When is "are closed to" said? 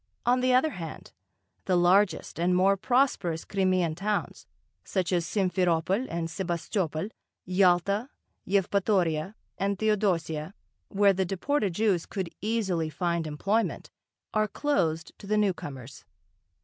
14.33-15.27